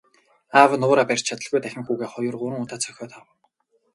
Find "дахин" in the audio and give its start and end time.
1.61-1.83